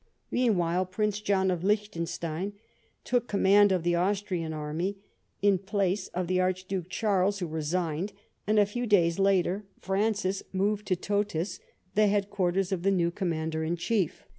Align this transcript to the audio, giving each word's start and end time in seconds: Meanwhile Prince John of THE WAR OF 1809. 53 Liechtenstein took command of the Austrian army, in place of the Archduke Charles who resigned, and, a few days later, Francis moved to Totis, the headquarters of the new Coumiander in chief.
Meanwhile 0.31 0.87
Prince 0.87 1.19
John 1.19 1.51
of 1.51 1.61
THE 1.61 1.67
WAR 1.67 1.73
OF 1.73 1.77
1809. 1.81 2.53
53 3.03 3.03
Liechtenstein 3.03 3.03
took 3.03 3.27
command 3.27 3.71
of 3.71 3.83
the 3.83 3.93
Austrian 3.95 4.51
army, 4.51 4.97
in 5.43 5.59
place 5.59 6.07
of 6.07 6.25
the 6.25 6.41
Archduke 6.41 6.89
Charles 6.89 7.37
who 7.37 7.45
resigned, 7.45 8.11
and, 8.47 8.57
a 8.57 8.65
few 8.65 8.87
days 8.87 9.19
later, 9.19 9.63
Francis 9.79 10.41
moved 10.51 10.87
to 10.87 10.95
Totis, 10.95 11.59
the 11.93 12.07
headquarters 12.07 12.71
of 12.71 12.81
the 12.81 12.89
new 12.89 13.11
Coumiander 13.11 13.63
in 13.63 13.75
chief. 13.75 14.23